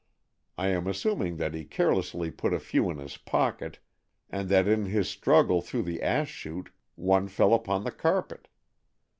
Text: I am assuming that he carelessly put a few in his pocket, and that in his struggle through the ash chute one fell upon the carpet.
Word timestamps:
I 0.57 0.69
am 0.69 0.87
assuming 0.87 1.37
that 1.37 1.53
he 1.53 1.63
carelessly 1.63 2.31
put 2.31 2.53
a 2.55 2.59
few 2.59 2.89
in 2.89 2.97
his 2.97 3.17
pocket, 3.17 3.77
and 4.31 4.49
that 4.49 4.67
in 4.67 4.85
his 4.85 5.07
struggle 5.07 5.61
through 5.61 5.83
the 5.83 6.01
ash 6.01 6.31
chute 6.31 6.71
one 6.95 7.27
fell 7.27 7.53
upon 7.53 7.83
the 7.83 7.91
carpet. 7.91 8.47